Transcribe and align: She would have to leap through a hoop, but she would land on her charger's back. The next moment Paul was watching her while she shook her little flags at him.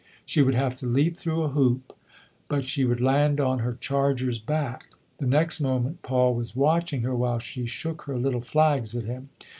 She 0.25 0.41
would 0.41 0.55
have 0.55 0.79
to 0.79 0.87
leap 0.87 1.15
through 1.15 1.43
a 1.43 1.49
hoop, 1.49 1.95
but 2.47 2.65
she 2.65 2.85
would 2.85 2.99
land 3.01 3.39
on 3.39 3.59
her 3.59 3.73
charger's 3.79 4.39
back. 4.39 4.87
The 5.19 5.27
next 5.27 5.61
moment 5.61 6.01
Paul 6.01 6.33
was 6.33 6.55
watching 6.55 7.01
her 7.03 7.13
while 7.13 7.37
she 7.37 7.67
shook 7.67 8.05
her 8.05 8.17
little 8.17 8.41
flags 8.41 8.95
at 8.95 9.03
him. 9.03 9.29